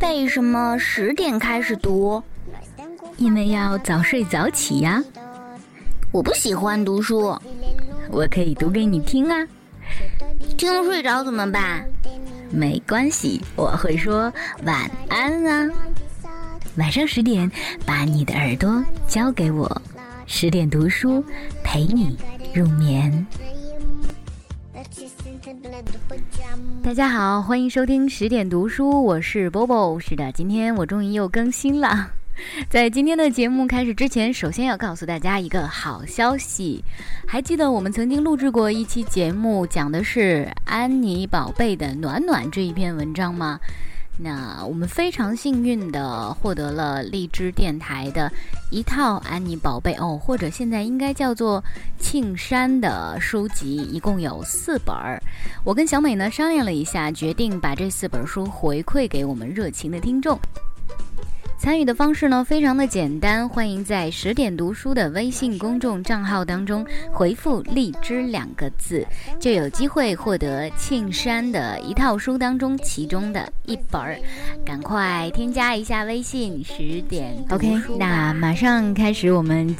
[0.00, 2.22] 为什么十点开始读？
[3.16, 5.02] 因为要早睡早起呀。
[6.12, 7.36] 我不喜欢读书，
[8.10, 9.46] 我可以读给你听啊。
[10.56, 11.84] 听睡着怎么办？
[12.50, 14.32] 没关系，我会说
[14.64, 15.70] 晚安啊。
[16.76, 17.50] 晚上十点，
[17.84, 19.82] 把你的耳朵交给我，
[20.26, 21.24] 十点读书，
[21.62, 22.16] 陪你
[22.54, 23.26] 入眠。
[26.84, 29.98] 大家好，欢迎收听十点读书，我是 Bobo。
[29.98, 32.10] 是的，今天我终于又更新了。
[32.68, 36.84] 在今天的节目开始之前，首先要告诉大家一个好消息。
[37.26, 43.58] 还记得我们曾经录制过一期节目，讲的是安妮宝贝的暖暖这一篇文章吗？
[44.18, 48.30] 那我们非常幸运的获得了荔枝电台的
[48.74, 51.62] 一套安妮宝贝哦，或者现在应该叫做
[51.96, 55.22] 庆山的书籍，一共有四本儿。
[55.64, 60.36] 我跟小美呢商量了一下，决定把这四本书回馈给我们热情的听众。
[61.64, 69.02] 参与的方式呢，非常的简单，欢迎在十点读书的微信公众账号当中回复“荔枝”两个字，
[69.40, 74.18] 就有机会获得庆山的一套书当中其中的一本儿。
[74.62, 77.80] 赶快添加一下微信“十点 OK”。
[77.98, 79.74] 那马上开始我们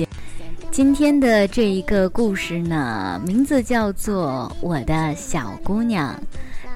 [0.71, 6.19] 今天的这一个故事呢，名字叫做《我的小姑娘》，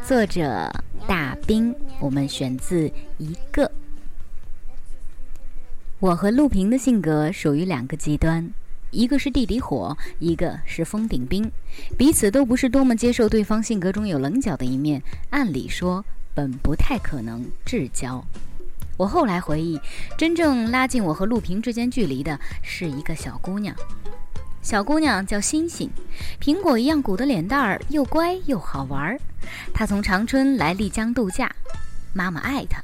[0.07, 0.71] 作者
[1.07, 3.71] 大兵，我们选自一个。
[6.01, 8.49] 我和陆平的性格属于两个极端，
[8.93, 11.51] 一个是地底火，一个是风顶冰，
[11.97, 15.03] 彼此都不是多么接受对方性格中有棱角的一面。
[15.31, 18.25] 按理说，本不太可能至交。
[18.97, 19.81] 我后来回忆，
[20.17, 23.75] 真正拉近我和陆平之间距离的是一个小姑娘。
[24.63, 25.91] 小姑娘叫欣欣，
[26.41, 29.21] 苹果一样鼓的脸蛋儿，又乖又好玩儿。
[29.75, 31.51] 她从长春来丽江度假。
[32.13, 32.83] 妈妈爱他，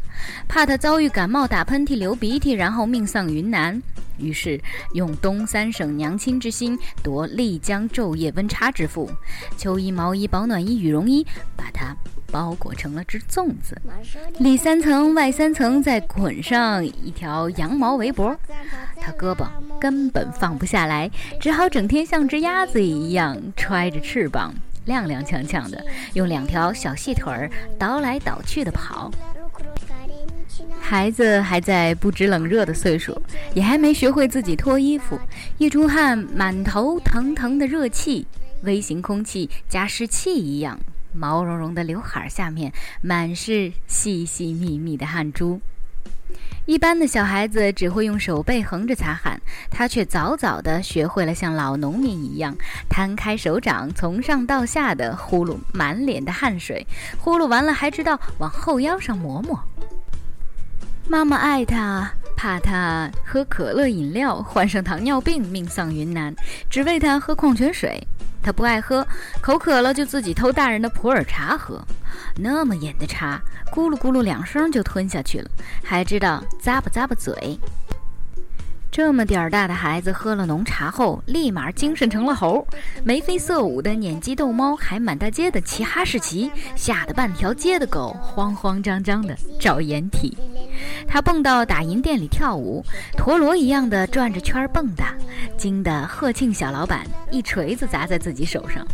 [0.48, 3.80] 怕他遭遇感冒、打喷嚏、流鼻涕，然后命丧云南。
[4.16, 4.60] 于是
[4.92, 9.10] 用东三省娘亲之心夺丽江昼夜温差之福，
[9.56, 11.26] 秋衣、毛衣、保暖衣、羽绒衣，
[11.56, 11.96] 把它
[12.30, 13.76] 包裹成了只粽子，
[14.38, 18.36] 里三层外三层，再捆上一条羊毛围脖。
[19.00, 19.48] 他胳膊
[19.80, 21.10] 根本放不下来，
[21.40, 24.54] 只好整天像只鸭子一样揣着翅膀。
[24.86, 29.10] 踉踉跄跄的，用两条小细腿儿倒来倒去的跑。
[30.80, 33.20] 孩子还在不知冷热的岁数，
[33.54, 35.18] 也还没学会自己脱衣服，
[35.58, 38.26] 一出汗，满头腾腾的热气，
[38.62, 40.78] 微型空气加湿器一样，
[41.12, 45.60] 毛茸茸的刘海下面满是细细密密的汗珠。
[46.66, 49.38] 一般的小孩子只会用手背横着擦汗，
[49.70, 52.56] 他却早早的学会了像老农民一样
[52.88, 56.86] 摊开手掌，从上到下的呼噜满脸的汗水，
[57.18, 59.62] 呼噜完了还知道往后腰上抹抹。
[61.06, 66.34] 妈妈爱他，怕他喝可乐饮料患上糖尿病命丧云南，
[66.70, 68.02] 只喂他喝矿泉水。
[68.44, 69.06] 他不爱喝，
[69.40, 71.82] 口渴了就自己偷大人的普洱茶喝，
[72.36, 73.40] 那么饮的茶，
[73.72, 75.50] 咕噜咕噜两声就吞下去了，
[75.82, 77.58] 还知道咂吧咂吧嘴。
[78.96, 82.64] 这么点儿大的孩子喝了浓茶后，立马精神成了猴，
[83.02, 90.38] 眉飞色舞的撵鸡逗猫，还满大街的骑哈士奇，吓得半条街的狗慌慌张张的找掩体。
[91.08, 92.84] 他蹦到打银店里跳舞，
[93.16, 95.06] 陀螺一样的转着圈蹦跶，
[95.56, 98.86] 惊得贺庆小老板一锤子砸在自己手上。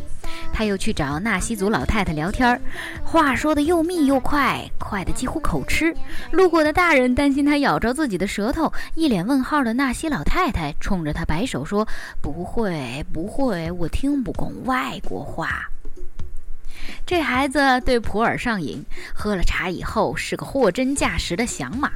[0.53, 2.61] 他又去找纳西族老太太聊天儿，
[3.03, 5.95] 话说的又密又快，快的几乎口吃。
[6.33, 11.87] 路过的大人担心他咬着自己的舌头，一脸问号的纳西老太太冲着他摆手说
[12.21, 15.70] ：“不会，不会，我听不懂外国话。”
[17.07, 18.85] 这孩子对普洱上瘾，
[19.15, 21.91] 喝了茶以后是个货真价实的响马。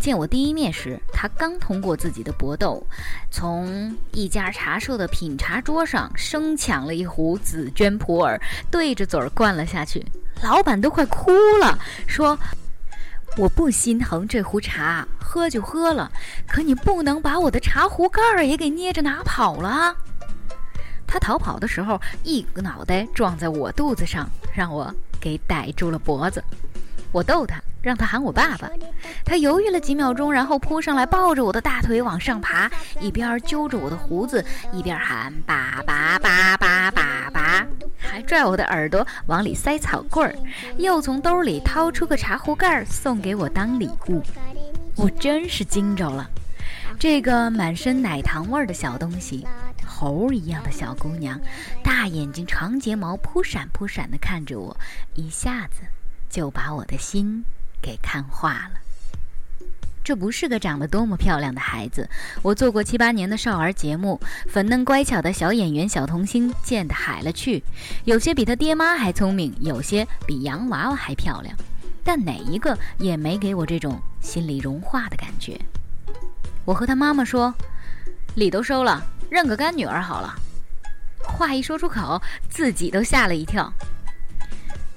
[0.00, 2.82] 见我第一面时，他刚通过自己的搏斗，
[3.30, 8.40] 从一家茶社的品茶桌上生抢了一壶紫娟普洱，
[8.70, 10.04] 对着嘴儿灌了下去。
[10.42, 11.30] 老板都快哭
[11.60, 12.38] 了，说
[13.36, 16.10] ：“我不心疼这壶茶，喝就喝了，
[16.46, 19.94] 可你不能把我的茶壶盖儿也给捏着拿跑了。”
[21.06, 26.42] 他逃跑的时候，一个脑袋撞在我肚子上，让我给逮住了脖子。
[27.12, 28.70] 我逗他，让他喊我爸爸。
[29.24, 32.70] 他犹豫了几秒钟，然后扑上来抱着我的大腿往上爬，
[33.00, 37.66] 一边揪着我的胡子，一边喊“爸爸，爸爸，爸爸”，
[37.96, 40.34] 还拽我的耳朵往里塞草棍儿，
[40.78, 44.22] 又从兜里掏出个茶壶盖儿送给我当礼物。
[44.96, 46.28] 我真是惊着了，
[46.98, 49.46] 这个满身奶糖味儿的小东西。
[49.98, 51.40] 猴一样的小姑娘，
[51.82, 54.76] 大眼睛、长睫毛，扑闪扑闪地看着我，
[55.14, 55.80] 一下子
[56.28, 57.42] 就把我的心
[57.80, 58.72] 给看化了。
[60.04, 62.10] 这不是个长得多么漂亮的孩子。
[62.42, 67.64] 我做过七八年的少儿节目，粉嫩乖巧的小演员小童星见得海了去，
[68.04, 71.56] 有些比他爹妈还聪明，有些比洋娃娃还漂亮，
[72.04, 75.58] 但哪一个也没给我这种心里融化的感觉。
[76.66, 77.54] 我和他妈妈说
[78.36, 80.34] ：“礼都收了，认个干女儿好了。”
[81.22, 83.72] 话一说出口，自己都吓了一跳。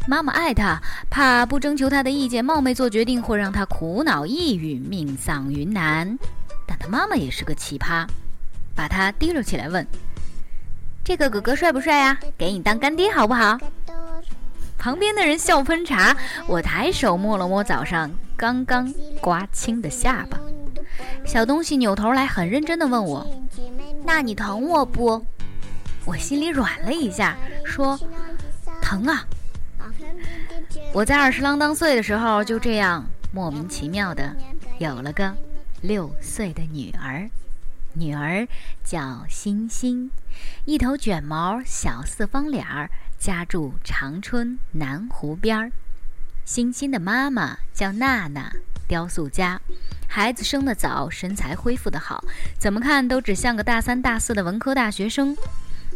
[0.08, 0.80] 妈妈爱他，
[1.10, 6.18] 怕不征求他的意见，冒昧做决定会让他苦恼抑郁，命丧云南。
[6.66, 8.08] 但他妈妈也是个奇葩，
[8.76, 9.86] 把他提溜起来问
[11.04, 12.18] ：“这个哥哥帅不帅呀？
[12.38, 13.58] 给你当干爹好不好？”
[14.78, 16.16] 旁边的人笑喷茶。
[16.48, 20.40] 我抬手摸了摸早上刚刚刮青的下巴，
[21.26, 23.28] 小东西扭头来，很认真地问我
[24.10, 25.24] ：“那你疼我不？”
[26.04, 27.96] 我心里软了一下，说
[28.82, 29.24] ：“疼啊。”
[30.92, 34.36] 我在二十郎当岁的时候，就这样莫名其妙的
[34.80, 35.32] 有了个
[35.82, 37.30] 六岁的女儿，
[37.94, 38.48] 女儿
[38.84, 40.10] 叫欣欣，
[40.66, 42.90] 一头卷毛小四方脸儿，
[43.20, 45.72] 家住长春南湖边儿。
[46.46, 48.52] 欣欣的妈妈叫娜娜，
[48.90, 49.62] 雕塑家，
[50.08, 52.22] 孩子生得早，身材恢复得好，
[52.58, 55.38] 怎么看都只像个大三大四的文科大学生。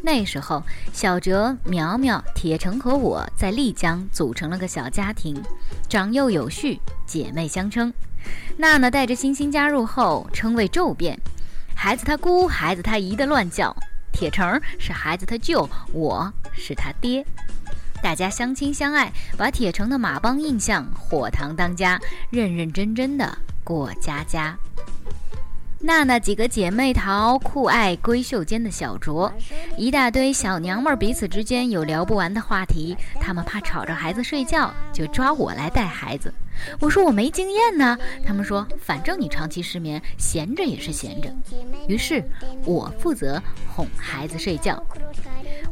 [0.04, 0.62] 那时候，
[0.94, 5.42] 小哲、苗苗、铁成和我在丽江组成了个小家庭，
[5.90, 7.92] 长幼有序，姐妹相称。
[8.58, 11.20] 娜娜带着欣欣加入后，称谓骤变，
[11.76, 13.76] 孩子他姑，孩子他姨的乱叫。
[14.12, 17.26] 铁成是孩子他舅，我是他爹，
[18.04, 21.98] 大家相亲相爱，把铁城的马帮印象火堂当家，
[22.30, 24.58] 认认真真的过家家。
[25.80, 29.32] 娜娜几个姐妹淘酷爱闺秀间的小酌，
[29.78, 32.96] 一大堆小娘们儿彼此之间有聊不完的话题。
[33.22, 36.34] 她们怕吵着孩子睡觉，就抓我来带孩子。
[36.80, 37.98] 我说我没经验呢。
[38.26, 41.34] 她们说反正你长期失眠，闲着也是闲着。
[41.88, 42.22] 于是
[42.66, 44.82] 我负责哄孩子睡觉。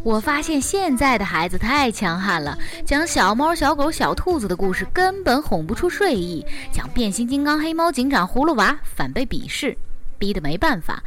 [0.03, 9.77] 我发现现在的孩子太强悍了，讲小猫、小狗、小兔子的故事根本哄不出睡意，讲变形金刚、黑猫警长、葫芦娃反被鄙视。
[10.17, 11.03] 逼得没办法，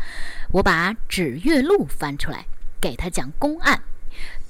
[0.52, 2.46] 我把《指月录》翻出来
[2.80, 3.80] 给他讲公案，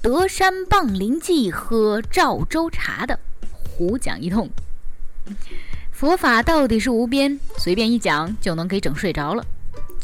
[0.01, 3.19] 德山棒林记喝赵州茶的，
[3.51, 4.49] 胡讲一通。
[5.91, 9.43] 佛法到底是无边，随便一讲就能给整睡着了。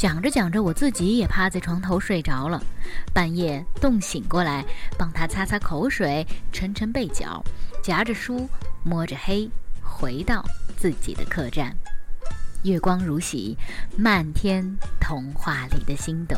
[0.02, 2.60] 讲着讲着，我自己也趴在床头睡着了。
[3.14, 4.66] 半夜冻醒过来，
[4.98, 7.40] 帮他擦擦口水，抻抻被角，
[7.84, 8.50] 夹着书，
[8.84, 9.48] 摸着黑，
[9.80, 10.44] 回到
[10.76, 11.72] 自己的客栈。
[12.64, 13.56] 月光如洗，
[13.96, 16.36] 漫天童话里的星斗。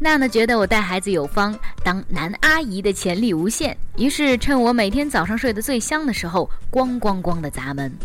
[0.00, 7.96] 娜娜觉得我带孩子有方，当男阿姨的潜力无限，于是趁我每天早上睡得最香的时候，咣咣咣的砸门。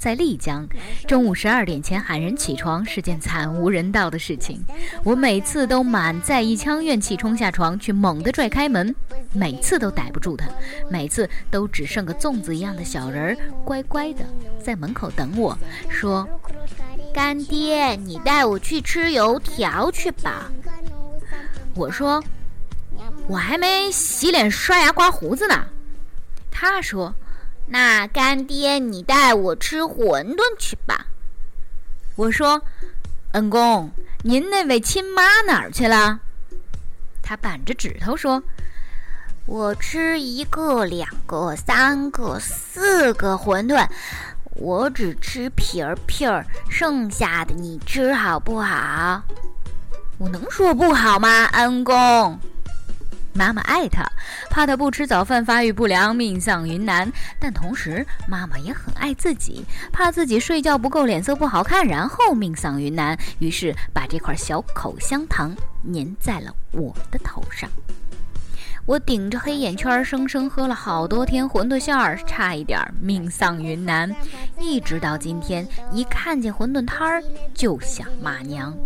[0.00, 0.66] 在丽江，
[1.06, 4.64] 中午十二点前喊人起床是件惨无人道的事情。
[5.04, 8.94] 我每次都满载一腔怨气冲下床去，猛地拽开门，
[9.34, 10.48] 每次都逮不住他，
[10.88, 14.24] 每次都只剩个粽子一样的小人儿，乖乖的
[14.64, 15.56] 在门口等我，
[15.90, 16.26] 说
[17.12, 20.50] ：“干爹，你带我去吃油条去吧。”
[21.76, 22.24] 我说
[23.28, 25.66] ：“我还没洗脸、刷牙、刮胡子呢。”
[26.50, 27.14] 他说。
[27.72, 31.06] 那干爹，你带我吃馄饨去吧。
[32.16, 32.60] 我说
[33.30, 33.88] ：“恩公，
[34.24, 36.18] 您那位亲妈哪儿去了？”
[37.22, 38.42] 他板着指头说
[39.46, 43.88] ：“我吃一个、两个、三个、四个馄饨，
[44.56, 49.22] 我只吃皮儿皮儿，剩下的你吃好不好？”
[50.18, 52.36] 我能说不好吗，恩公？
[53.32, 54.04] 妈妈爱他，
[54.50, 57.10] 怕他不吃早饭发育不良，命丧云南。
[57.38, 63.16] 但同时，妈妈也很爱自己，怕自己睡觉不够，脸色不好看，然后命丧云南。
[63.38, 65.54] 于是把这块小口香糖
[65.92, 67.70] 粘在了我的头上。
[68.86, 74.12] 我顶着黑眼圈，生生喝了好多天馄饨馅儿，差一点命丧云南。
[74.58, 77.22] 一直到今天，一看见馄饨摊儿
[77.54, 78.76] 就想骂娘。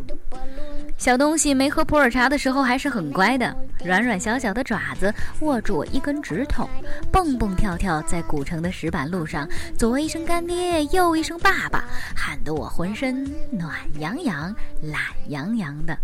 [0.96, 6.68] 小东西没喝普洱茶的时候还是很乖的，软软小小的爪子握住我一根指头，
[7.12, 9.46] 蹦蹦跳跳在古城的石板路上，
[9.76, 11.84] 左一声干爹，右一声爸爸，
[12.16, 15.98] 喊得我浑身暖洋洋、懒洋洋的。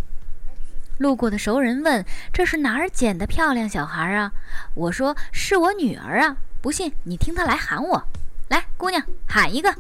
[0.99, 4.31] 路过的熟人问：“这是哪儿捡的漂亮小孩啊？”
[4.75, 6.37] 我说：“是我女儿啊！
[6.61, 8.05] 不信你听她来喊我，
[8.49, 9.75] 来，姑娘喊一个。”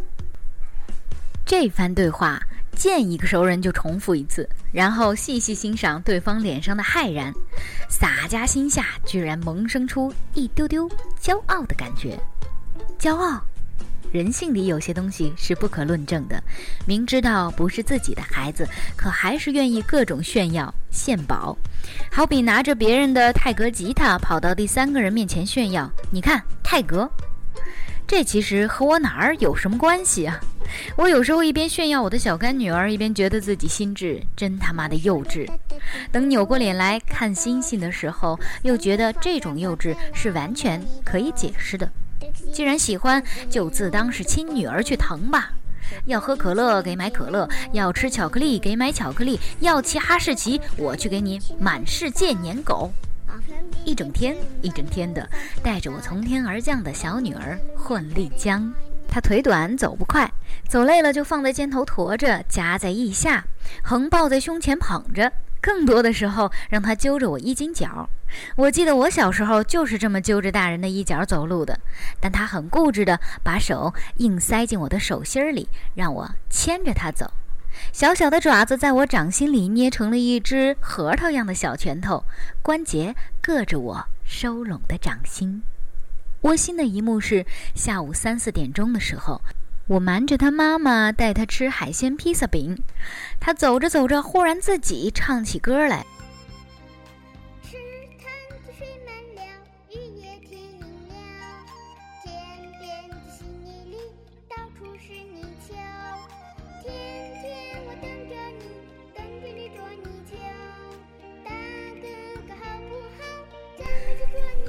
[1.44, 2.40] 这番对话。
[2.80, 7.30] 见一个熟人就重复一次，然后细细欣赏对方脸上的骇然，
[7.90, 12.18] 洒家心下居然萌生出一丢丢骄傲的感觉。
[12.98, 13.38] 骄傲，
[14.10, 16.42] 人性里有些东西是不可论证的。
[16.86, 21.54] 明知道不是自己的孩子，可还是愿意各种炫耀献宝。
[22.10, 27.06] 好比拿着别人的泰格吉他，跑到第三个人面前炫耀：“你看，泰格。”
[28.08, 30.40] 这其实和我哪儿有什么关系啊？
[30.96, 35.48] 我有时候一边炫耀我的小干女儿，一边觉得自己心智真他妈的幼稚。
[36.12, 41.90] 等扭过脸来看星星的时候，又觉得这种幼稚是完全可以解释的。
[42.52, 45.52] 既然喜欢，就自当是亲女儿去疼吧。
[46.04, 52.92] 要喝可乐，给买可乐；要吃巧克力，给买巧克力；要骑哈士奇，我去给你满世界撵狗。
[53.84, 55.28] 一整天一整天的
[55.62, 58.72] 带着我从天而降的小女儿混丽江，
[59.08, 60.30] 她腿短走不快，
[60.68, 63.44] 走累了就放在肩头驮着，夹在腋下，
[63.82, 65.32] 横抱在胸前捧着。
[65.62, 68.08] 更多的时候让他揪着我衣襟角。
[68.56, 71.78] 我记得我小时候就是这么揪着大人的衣角走路的，
[72.18, 77.30] 但他很固执的把手硬塞进我的手心里，让我牵着他走。
[77.92, 82.24] 小小的爪子在我掌心里捏成了一只核桃样的小拳头，
[82.62, 85.62] 关节硌着我收拢的掌心。
[86.42, 89.42] 窝心的一幕是下午三四点钟的时候，
[89.90, 92.80] 我瞒着他妈妈带他吃海鲜披萨饼，
[93.40, 96.06] 他走着走着忽然自己唱起歌来。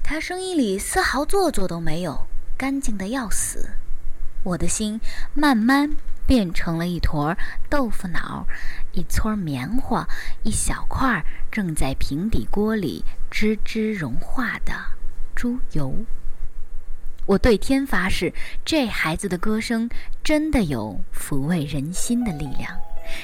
[0.04, 2.18] 他声音里丝毫做作都没有，
[2.58, 3.70] 干净的要死。
[4.44, 5.00] 我的心
[5.34, 5.96] 慢慢
[6.26, 7.36] 变成了一坨
[7.70, 8.46] 豆腐脑，
[8.94, 10.08] 一撮棉花，
[10.44, 14.74] 一小块正在平底锅里吱吱融化的
[15.36, 15.94] 猪油。
[17.28, 18.34] 我对天发誓，
[18.66, 19.90] 这孩子的歌声
[20.24, 22.80] 真的有抚慰人心的力量。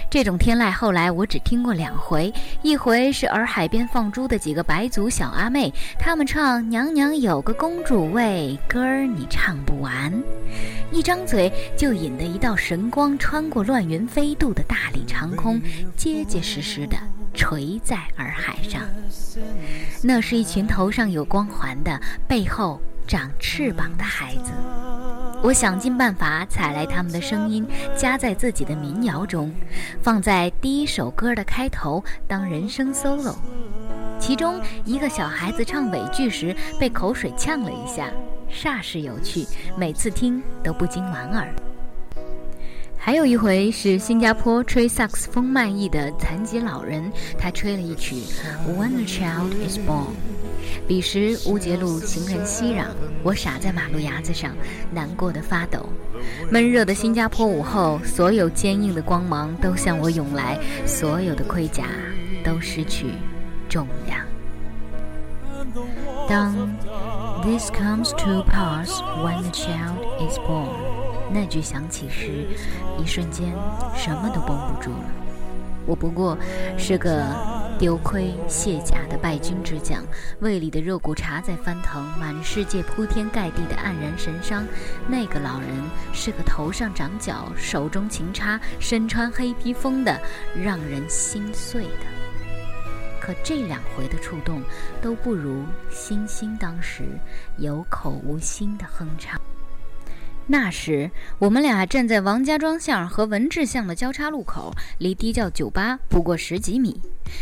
[0.09, 2.33] 这种天籁，后来我只听过两回。
[2.61, 10.11] 一回是洱海边放猪的几个白族小阿妹，她们唱《娘娘有个公主味》，歌儿你唱不完，
[10.91, 15.61] 一张嘴就引得一道神光穿过乱云飞渡的大理长空，
[15.95, 16.97] 结结实实地
[17.33, 18.81] 垂在洱海上。
[20.01, 24.51] 那是一群头上有光环的、背后长翅膀的孩子。
[25.43, 27.65] 我想尽办法采来他们的声音，
[27.95, 29.53] 加在自己的民谣中，
[30.01, 33.35] 放在第一首歌的开头当人声 solo。
[34.19, 38.09] 其中一个小孩子唱尾句时被口水呛了一下，
[38.51, 39.45] 煞是有趣，
[39.77, 41.47] 每次听都不禁莞尔。
[42.97, 48.15] 还有一回是新加坡吹萨克斯风卖艺的残疾老人，他吹了一曲
[48.75, 50.07] 《When a Child Is Born》。
[50.87, 52.85] 彼时乌节路行人熙攘，
[53.21, 54.55] 我傻在马路牙子上，
[54.89, 55.85] 难过的发抖。
[56.49, 61.83] 闷热的新加坡午后，所有坚硬的光芒都向我涌来，所有的盔甲
[62.41, 63.07] 都失去
[63.67, 64.21] 重量。
[66.29, 66.55] 当
[67.43, 70.69] This comes to pass when the child is born，
[71.33, 72.47] 那句响起时，
[72.97, 73.53] 一瞬间
[73.93, 75.03] 什么都绷不住了。
[75.85, 76.37] 我不过
[76.77, 77.56] 是个。
[77.79, 80.03] 丢盔卸甲的败军之将，
[80.39, 84.65] 胃里的肉骨茶在翻腾，满世界铺天盖地的黯然神伤。
[85.07, 85.69] 那个老人
[86.11, 90.19] 是个头上长角、手中擎叉、身穿黑披风的，
[90.55, 92.05] 让人心碎的。
[93.21, 94.61] 可这两回的触动，
[94.99, 97.03] 都不如星星当时
[97.57, 99.39] 有口无心的哼唱。
[100.49, 107.01] 那时，我们俩站在王家庄巷和文治巷的交叉路口，离低调酒吧不过十几米。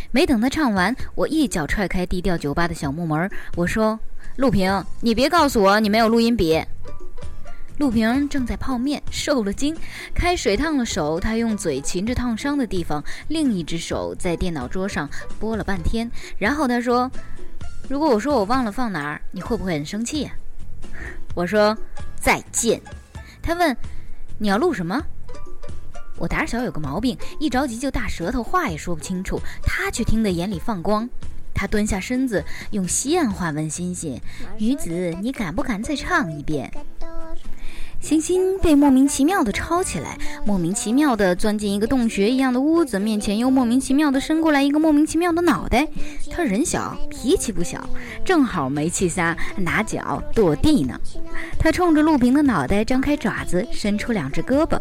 [0.10, 4.00] 没等他唱完，我一脚踹开低调酒吧的小木门，我说
[4.38, 6.60] ：“陆平，你别告诉我你没有录音笔。”
[7.78, 9.78] 陆平正在泡面，受了惊，
[10.16, 15.08] 开水烫了手，他用嘴擒着烫伤的地方，另一只手在电脑桌上
[15.40, 16.10] 拨了半天，
[16.40, 17.12] 然后他说
[17.88, 20.32] ：“如果我说我忘了放哪儿，你会不会很生气呀？”
[21.36, 21.78] 我说。
[22.26, 22.82] 再见，
[23.40, 23.78] 他问
[24.40, 25.00] ：“你要录什么？”
[26.18, 29.40] 我胆小有个毛病，一着急就大舌头，话也说不清楚。
[29.62, 31.08] 他却听得眼里放光，
[31.54, 34.20] 他蹲下身子，用西安话问欣欣
[34.58, 36.74] ：“女子，你敢不敢再唱一遍？”
[38.02, 45.88] 星星被莫名其妙地抄起来，莫名其妙地钻进一个洞穴一样的屋子，面前又莫名其妙地伸过来一个莫名其妙的脑袋。
[46.30, 47.84] 他人小，脾气不小，
[48.24, 51.00] 正好没气撒，拿脚跺地呢。
[51.58, 54.80] 他冲着陆平的脑袋张开爪子，伸出两只胳膊。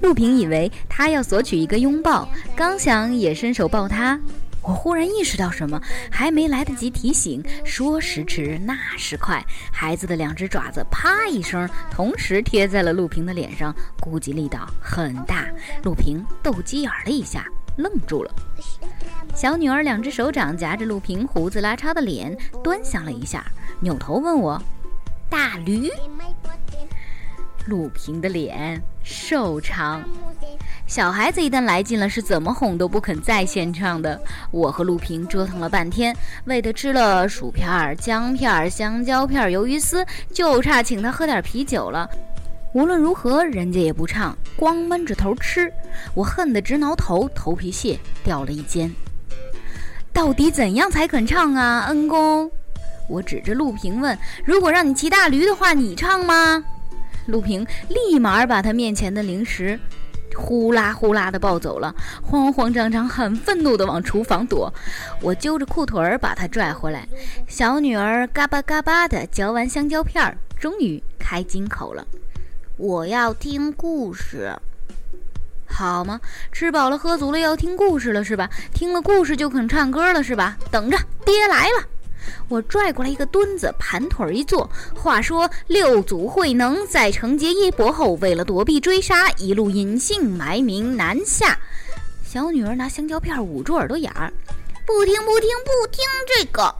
[0.00, 4.18] 陆平以为他要索取一个拥抱，刚想也伸手抱他，
[4.64, 5.80] 我忽然意识到什么，
[6.10, 15.46] 还没来得及提醒，说时迟，那时快，孩子的两只爪子啪一声，同时贴在了陆平的脸上，估计力道很大。
[15.82, 18.34] 陆平斗鸡眼了一下，愣住了。
[19.34, 23.44] 小女儿两只手掌夹着陆平胡子拉碴的脸，端详了一下，
[23.80, 24.60] 扭头问我
[25.28, 25.90] ：“大驴？”
[27.66, 30.02] 陆平的脸瘦长。
[30.86, 34.20] 小孩子一旦来劲了，是怎么哄都不肯再献唱的。
[34.50, 36.14] 我和陆平折腾了半天，
[36.46, 42.08] 为他吃了薯片、姜片、香蕉片、鱿鱼丝，就差请他喝点啤酒了。
[42.72, 45.72] 无论如何，人家也不唱，光闷着头吃。
[46.14, 48.90] 我恨得直挠头，头皮屑掉了一肩。
[50.12, 52.50] 到底怎样才肯唱啊，恩公？
[53.08, 56.64] 我指着陆平问：“如果让你骑大驴的话，你唱吗？”
[57.26, 59.78] 陆平立马把他面前的零食。
[60.36, 64.72] 呼啦呼啦的抱走了，慌慌张张、很愤怒地往厨房躲。
[65.20, 67.06] 我揪着裤腿儿把他拽回来。
[67.46, 72.04] 小女儿嘎巴嘎巴地嚼完香蕉片儿，终于开金口了
[72.76, 74.52] ：“我要听故事，
[75.68, 76.20] 好吗？
[76.50, 78.50] 吃饱了喝足了，要听故事了是吧？
[78.74, 80.58] 听了故事就肯唱歌了是吧？
[80.68, 81.86] 等着，爹来了！”
[82.54, 84.70] 我拽过来一个墩子，盘腿一坐。
[84.94, 91.58] 话说六祖慧能在惩戒衣钵后，为了躲避追杀，一路隐姓埋名南下。
[92.22, 94.32] 小女儿拿香蕉片捂住耳朵眼儿，
[94.86, 96.72] 不听不听不听这个。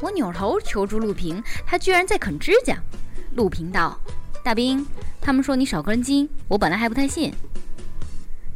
[0.00, 2.76] 我扭头求助陆平，他居然在啃指甲。
[3.36, 3.96] 陆平道
[4.42, 4.84] ：“大兵，
[5.20, 7.32] 他们说你少根筋，我本来还不太信。”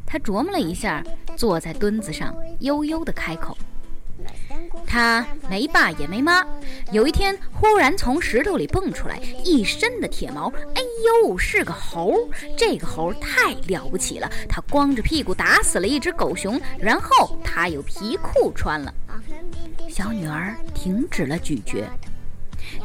[0.05, 1.01] 他琢磨了一下，
[1.37, 3.57] 坐在墩子上，悠悠地开口。
[4.89, 6.43] 他没爸也没妈，
[6.93, 12.29] 有一天忽然从石头里蹦出来一身的铁毛，哎呦，是个猴！
[12.57, 18.93] 这个猴太了不起了，他光着屁股打死了一只狗熊，然后他有皮裤穿了。
[19.91, 21.85] 小女儿停止了咀嚼。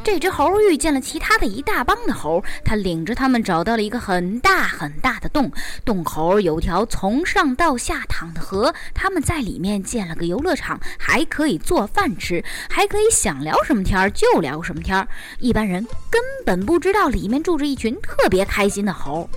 [0.02, 5.50] 这只猴遇见了其他的一大帮的猴，他领着他们找到了一个很大很大的洞，
[5.84, 15.08] 洞口有条从上到下淌的河，他们在里面建了个游乐场，还可以做饭吃，还可以想聊什么天儿就聊什么天儿。
[15.38, 19.28] 一般人根本不知道里面住着一群特别开心的猴。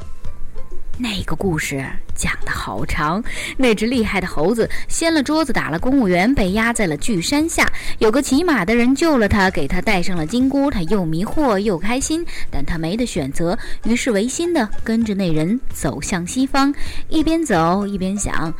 [0.97, 3.23] 那个故事讲得好长。
[3.55, 7.71] 那只厉害的猴子掀了桌子，打了公务员，被压在了巨山下。
[7.99, 10.71] 有个骑马的人救了他，给他戴上了金箍。
[10.71, 16.73] 他又迷惑又开心，但他没得选择，于是违心的跟着那人走向西方。
[17.09, 18.53] 一边走一边想：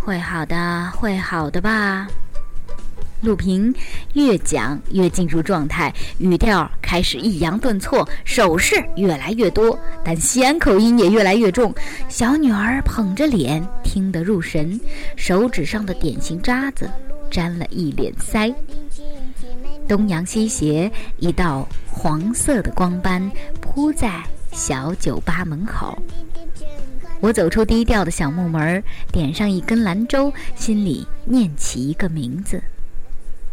[0.00, 2.06] 会好的，会好的吧。
[3.22, 3.72] 陆平
[4.14, 11.72] 越讲越进入状态，语调开始抑扬顿挫，手势越来越多，但西安口音也越来越重。
[12.08, 14.78] 小女儿捧着脸听得入神，
[15.16, 16.90] 手指上的点心渣子
[17.30, 18.52] 沾了一脸腮。
[19.86, 23.30] 东阳西斜，一道黄色的光斑
[23.60, 25.96] 铺在小酒吧门口。
[27.20, 28.82] 我走出低调的小木门，
[29.12, 32.60] 点上一根兰州，心里念起一个名字。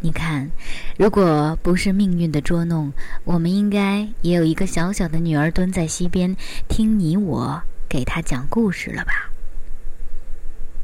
[0.01, 0.49] 你看，
[0.97, 2.93] 如果不是命运的捉弄，
[3.25, 6.35] 我们应该也有一个小小的女儿蹲在溪边，
[6.69, 9.29] 听你我给她讲故事了吧？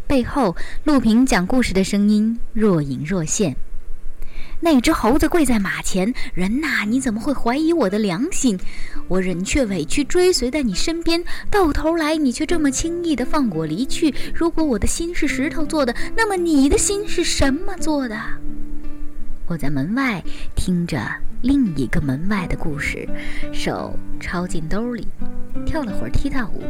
[0.05, 3.55] 背后，陆平讲故事的声音若隐若现。
[4.59, 8.59] 那只猴子跪在马前，人呐，你怎么会怀疑我的良心？
[9.07, 14.13] 我忍却委屈追随在你身边，到头来你却这么轻易地放我离去。
[14.33, 18.19] 如果我的心是石头做的，那么你的心是什么做的？
[19.47, 20.23] 我在门外
[20.55, 20.99] 听着
[21.41, 23.07] 另一个门外的故事，
[23.53, 25.07] 手抄进兜里，
[25.65, 26.63] 跳了会儿踢踏舞。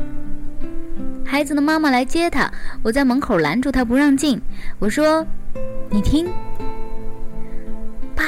[1.26, 2.52] 孩子的妈妈来接他，
[2.84, 4.42] 我在门口拦住他不让进。
[4.80, 5.26] 我说
[5.90, 6.28] ：“你听。”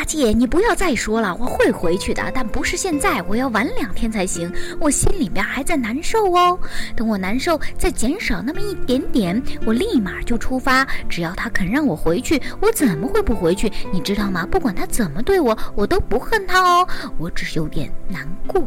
[0.07, 4.49] 姐，你不要再说了，我会回去的，但不是现在，我要晚两天才行。
[4.79, 6.57] 我心里面还在难受哦，
[6.95, 10.87] 等我难受再减少那么一点点，我立马就出发。
[11.09, 13.69] 只要他肯让我回去，我怎么会不回去？
[13.91, 14.47] 你知道吗？
[14.49, 18.63] 不管他怎么对我，我都不恨他哦，我只是有点难过。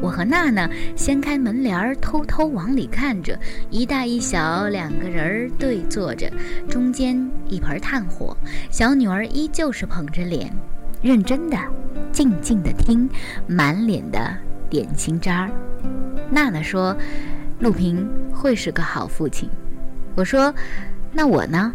[0.00, 3.38] 我和娜娜掀开门帘儿，偷偷往里看着，
[3.70, 6.30] 一大一小两个人儿对坐着，
[6.68, 8.36] 中间一盆炭火，
[8.70, 10.52] 小女儿依旧是捧着脸，
[11.02, 11.56] 认真的、
[12.12, 13.08] 静静的听，
[13.46, 14.18] 满脸的
[14.68, 15.50] 点心渣儿。
[16.30, 16.96] 娜娜说
[17.60, 19.48] ：“陆平会是个好父亲。”
[20.14, 20.54] 我说
[21.12, 21.72] ：“那我呢？”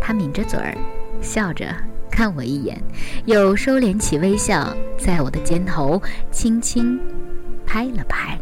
[0.00, 0.76] 她抿着嘴儿，
[1.20, 1.66] 笑着。
[2.14, 2.80] 看我一眼，
[3.24, 6.00] 又收敛起微笑，在我的肩头
[6.30, 6.96] 轻轻
[7.66, 8.38] 拍了拍。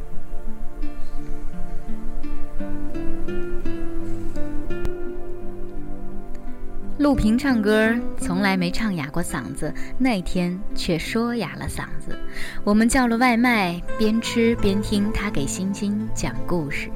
[6.98, 12.16] 陆平唱歌从来没唱哑过嗓子，那天却说哑了嗓子。
[12.64, 16.90] 我们叫了外卖，边吃边听他给星星讲故事。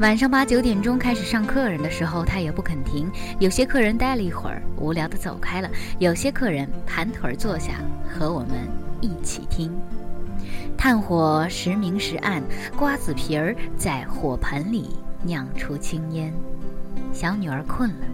[0.00, 3.10] 晚上八九点钟开始上客人的时候，他也不肯停。
[3.40, 7.72] 有些客人待了一会儿，无聊的走开了；有些客人盘腿坐下，
[8.08, 8.68] 和我们
[9.00, 9.72] 一起听。
[10.76, 12.40] 炭火时明时暗，
[12.76, 14.90] 瓜子皮儿在火盆里
[15.24, 16.32] 酿出青烟。
[17.12, 18.06] 小女儿困了，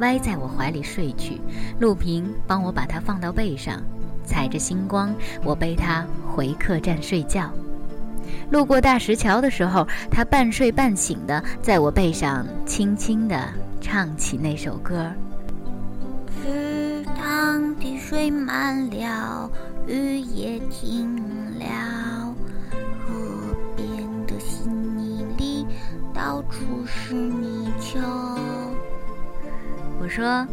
[0.00, 1.40] 歪在我怀里睡去。
[1.78, 3.80] 陆平帮我把她放到背上，
[4.24, 7.48] 踩着星光，我背她回客栈睡觉。
[8.50, 13.48] 路过大石桥的时候，他半睡半醒的在我背上轻轻地
[13.80, 15.10] 唱起那首歌。
[16.42, 19.50] 池塘的水满了，
[19.86, 21.16] 雨也停
[21.58, 22.34] 了，
[23.06, 23.14] 河
[23.76, 23.86] 边
[24.26, 25.66] 的稀泥里
[26.14, 27.98] 到处是泥鳅。
[30.00, 30.46] 我说：“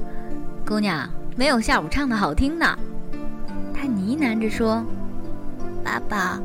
[0.66, 2.78] 姑娘，没有下午唱的好听呢。”
[3.74, 4.84] 他呢喃着说
[5.86, 6.40] ：“爸爸，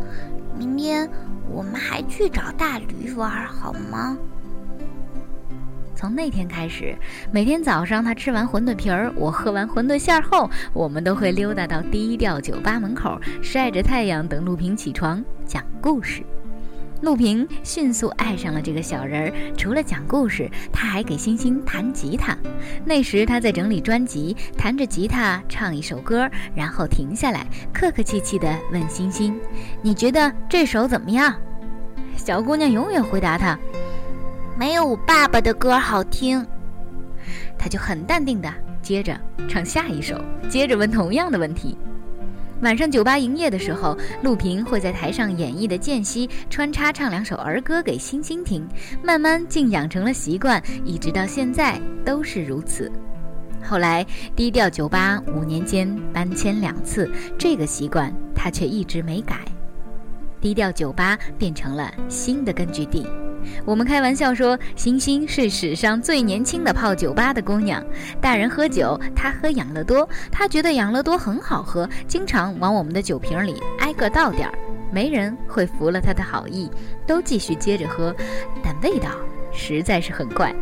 [0.60, 1.10] 明天。”
[1.52, 4.16] 我们还去找大驴玩好吗？
[5.96, 6.96] 从那天开始，
[7.32, 16.22] 每天早上他吃完馄饨皮儿，我喝完馄饨馅儿后，我们都会溜达到低调酒吧门口，晒着太阳等陆平起床讲故事。
[17.02, 22.36] 陆平迅速爱上了这个小人儿，除了讲故事，他还给星星弹吉他。
[22.84, 29.34] 那时他在整理专辑，弹着吉他唱一首歌，然后停下来，客客气气地问星星
[29.80, 31.34] ：“你觉得这首怎么样？”
[32.16, 33.58] 小姑娘永远回答他
[34.58, 36.46] ：“没有我爸爸的歌好听。”
[37.58, 41.78] 他就很淡定地接着唱下一首，接着问同样的问题。
[42.62, 48.68] 晚上酒吧营业的时候，陆平会在台上演绎的间隙穿插唱两首儿歌给星星听，
[49.02, 52.92] 慢慢竟养成了习惯，一直到现在都是如此。
[53.64, 54.04] 后来
[54.36, 59.36] 低调酒吧五年间搬迁两次，这个习惯他却一直没改。
[60.38, 63.06] 低调酒吧变成了新的根据地。
[63.64, 67.84] 我们开玩笑说，星星是史上最年轻的泡酒吧的姑娘。
[68.20, 74.54] 大人喝酒，她喝养乐多，她觉得养乐多很好喝，经常往我们的酒瓶里挨个倒点儿。
[74.92, 76.70] 没人会服了她的好意，
[77.06, 78.14] 都继续接着喝，
[78.62, 79.10] 但味道
[79.52, 80.54] 实在是很怪。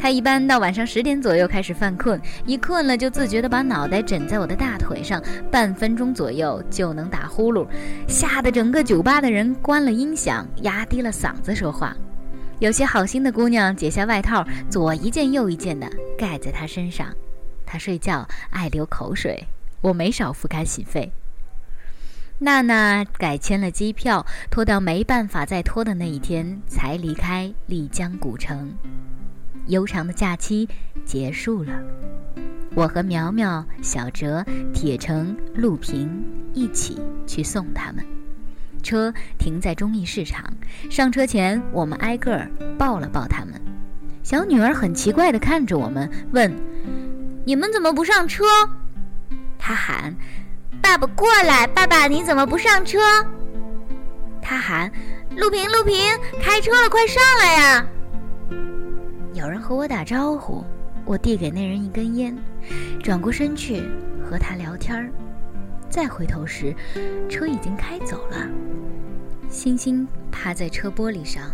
[0.00, 7.68] 他一般到晚上十点左右开始犯困，一困了就自觉地把脑袋枕在我的大腿上，半分钟左右就能打呼噜，
[8.08, 11.94] 吓得整个酒吧的人关了音响，压低了嗓子说话。
[12.60, 15.86] 有些好心的姑娘解下外套，左一件右一件的
[16.16, 17.08] 盖在他身上。
[17.66, 19.46] 他睡觉爱流口水，
[19.82, 21.12] 我没少付开洗费。
[22.38, 28.72] 娜娜改签了机票，拖到没办法再拖的那一天才离开丽江古城。
[29.70, 30.68] 悠长的假期
[31.04, 31.72] 结束了，
[32.74, 38.04] 我和苗苗、小哲、铁成、陆平一起去送他们。
[38.82, 40.44] 车停在中义市场，
[40.90, 42.44] 上车前我们挨个
[42.76, 43.54] 抱了抱他们。
[44.24, 46.52] 小女儿很奇怪地看着我们，问
[47.46, 48.44] ：“你们怎么不上车？”
[49.56, 50.16] 她喊
[50.82, 51.64] ：“爸爸过来！
[51.68, 52.98] 爸爸你怎么不上车？”
[54.42, 54.90] 她喊
[55.38, 55.96] ：“陆平，陆平，
[56.42, 57.86] 开车了，快上来呀！”
[59.40, 60.62] 有人和我打招呼，
[61.06, 62.36] 我递给那人一根烟，
[63.02, 63.82] 转过身去
[64.22, 65.10] 和他聊天儿。
[65.88, 66.76] 再回头时，
[67.26, 68.46] 车已经开走了。
[69.48, 71.44] 星星趴在车玻璃上，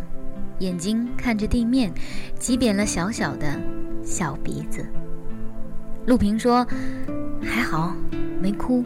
[0.58, 1.92] 眼睛看着地面，
[2.40, 3.46] 挤扁了小小的
[4.02, 4.84] 小鼻子。
[6.06, 6.66] 陆平说
[7.40, 7.94] ：“还好，
[8.42, 8.84] 没哭。”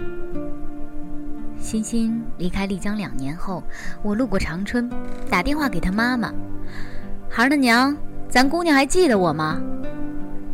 [1.58, 3.62] 欣欣离开丽江两年后，
[4.02, 4.90] 我路过长春，
[5.30, 6.30] 打电话给他妈妈
[7.30, 7.96] ：“孩儿的娘。”
[8.30, 9.60] 咱姑娘还记得我吗？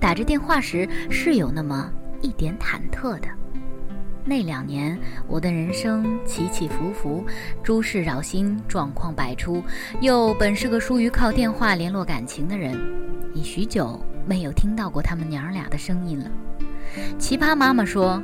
[0.01, 1.91] 打着电话时是有那么
[2.23, 3.29] 一点忐忑的。
[4.25, 7.23] 那两年，我的人生起起伏伏，
[7.63, 9.63] 诸事扰心，状况百出，
[10.01, 12.75] 又本是个疏于靠电话联络感情的人，
[13.35, 16.31] 已许久没有听到过他们娘俩的声音了。
[17.19, 18.23] 奇葩妈妈说：“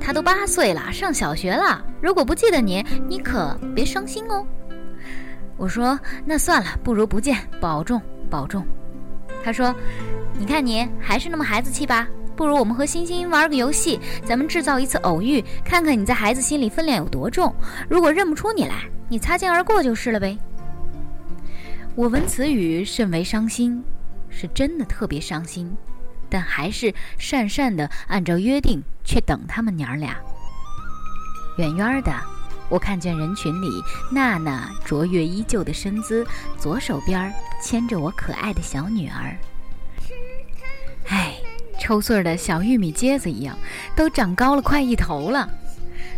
[0.00, 4.42] 她都八岁了，上小学了，如果不记得你，你可别伤心哦。”
[5.58, 8.64] 我说：“那算了，不如不见，保重。”保重，
[9.44, 9.74] 他说
[10.38, 12.08] ：“你看你还是那么孩子气吧？
[12.36, 17.54] 不如我们和星星玩个游戏，咱们制造一次偶遇，看看你在孩子心里分量有多重。
[17.88, 20.38] 如果认不出你来，你擦肩而过就是了呗。”
[21.96, 23.84] 我闻此语甚为伤心，
[24.30, 25.76] 是真的特别伤心，
[26.30, 30.16] 但还是讪讪的按照约定去等他们娘儿俩。
[31.58, 32.39] 远远的。
[32.70, 33.68] 我看见人群里
[34.10, 36.24] 娜娜卓越依旧的身姿，
[36.56, 37.30] 左手边
[37.60, 39.36] 牵着我可爱的小女儿。
[41.08, 41.34] 唉，
[41.80, 43.58] 抽穗儿的小玉米秸子一样，
[43.96, 45.50] 都长高了快一头了。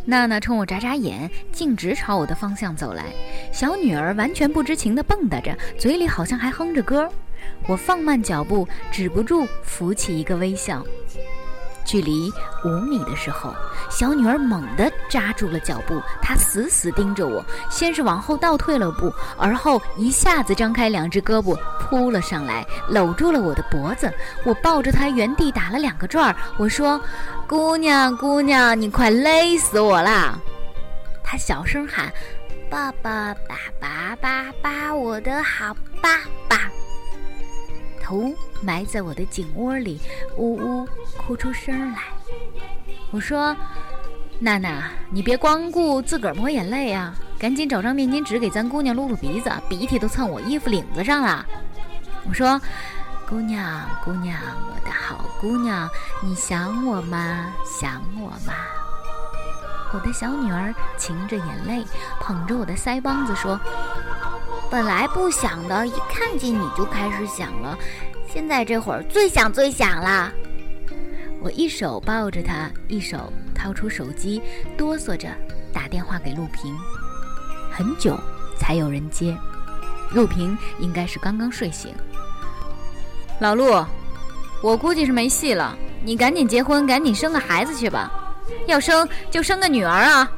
[0.05, 3.05] 娜娜冲我眨眨眼，径直朝我的方向走来。
[3.53, 7.09] 小女儿完全不知情地蹦跶着，嘴里好像还哼着歌。
[7.67, 10.85] 我放慢脚步，止不住浮起一个微笑。
[11.85, 12.33] 距离
[12.65, 13.55] 五米的时候，
[13.91, 24.13] 小女儿猛地扎住了脚步，她死死盯着我，先是往后倒退了步，而后一下子张开两只胳膊扑了上来，搂住了我的脖子。
[24.45, 27.01] 我抱着她原地打了两个转儿，我说
[27.47, 30.39] ：“姑娘，姑娘，你快勒死我啦！”
[31.23, 32.13] 她小声喊
[32.71, 36.19] ：“爸爸，爸爸，爸爸，我的好爸
[36.49, 36.71] 爸。”
[38.13, 39.99] 头埋在我的颈窝里，
[40.37, 41.99] 呜呜哭出声来。
[43.11, 43.57] 我说
[44.39, 51.47] ：“娜娜，你别光顾自个儿抹眼泪啊，赶紧找张面巾纸给咱姑娘撸撸鼻子，鼻涕都蹭我衣服领子上了。”
[52.29, 52.61] 我说
[53.27, 55.89] ：“姑娘，姑娘，我的好姑娘，
[56.23, 57.51] 你想我吗？
[57.65, 58.53] 想我吗？”
[59.95, 61.83] 我的小女儿噙着眼泪，
[62.21, 63.59] 捧着我的腮帮子说。
[64.73, 67.79] 本来不想的，一看见你就开始想了。
[68.27, 70.33] 现在这会儿最想最想啦！
[71.43, 74.41] 我一手抱着他，一手掏出手机，
[74.75, 75.29] 哆嗦着
[75.75, 76.75] 打电话给陆平。
[77.71, 78.19] 很久
[78.59, 79.37] 才有人接，
[80.11, 81.95] 陆平应该是刚刚睡醒。
[83.41, 83.85] 老陆，
[84.63, 88.11] 我估计是没戏了，你赶紧结婚，赶紧生个孩子去吧。
[88.67, 90.33] 要生就生个女儿啊！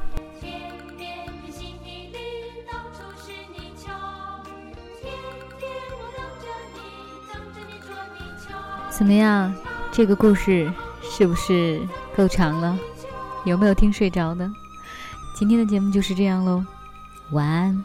[9.04, 9.52] 怎么样？
[9.92, 11.78] 这个故事是不是
[12.16, 12.78] 够长了？
[13.44, 14.50] 有没有听睡着的？
[15.34, 16.64] 今天的节目就是这样喽，
[17.32, 17.84] 晚安。